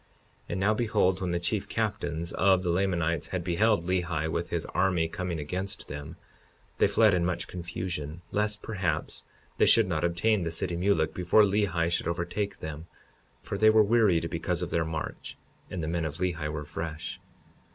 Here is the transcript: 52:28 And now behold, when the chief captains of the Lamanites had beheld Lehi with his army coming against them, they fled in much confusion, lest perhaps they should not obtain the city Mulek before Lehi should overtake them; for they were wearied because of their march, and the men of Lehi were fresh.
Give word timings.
52:28 0.01 0.07
And 0.49 0.59
now 0.59 0.73
behold, 0.73 1.21
when 1.21 1.29
the 1.29 1.39
chief 1.39 1.69
captains 1.69 2.33
of 2.33 2.63
the 2.63 2.71
Lamanites 2.71 3.27
had 3.27 3.43
beheld 3.43 3.85
Lehi 3.85 4.27
with 4.31 4.49
his 4.49 4.65
army 4.73 5.07
coming 5.07 5.37
against 5.39 5.89
them, 5.89 6.15
they 6.79 6.87
fled 6.87 7.13
in 7.13 7.23
much 7.23 7.47
confusion, 7.47 8.23
lest 8.31 8.63
perhaps 8.63 9.25
they 9.59 9.67
should 9.67 9.87
not 9.87 10.03
obtain 10.03 10.41
the 10.41 10.49
city 10.49 10.75
Mulek 10.75 11.13
before 11.13 11.43
Lehi 11.43 11.87
should 11.91 12.07
overtake 12.07 12.57
them; 12.57 12.87
for 13.43 13.59
they 13.59 13.69
were 13.69 13.83
wearied 13.83 14.27
because 14.31 14.63
of 14.63 14.71
their 14.71 14.85
march, 14.85 15.37
and 15.69 15.83
the 15.83 15.87
men 15.87 16.03
of 16.03 16.15
Lehi 16.15 16.51
were 16.51 16.65
fresh. 16.65 17.19